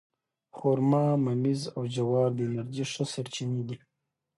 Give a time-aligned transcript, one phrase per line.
[0.57, 3.77] خرما، ممیز او جوار د انرژۍ ښه سرچینې دي.